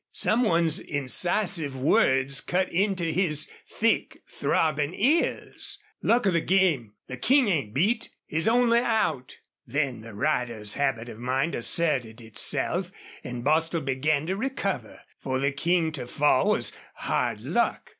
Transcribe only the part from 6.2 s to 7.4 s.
of the game! The